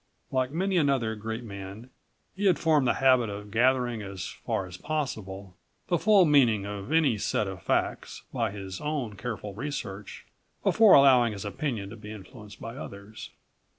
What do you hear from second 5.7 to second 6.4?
the full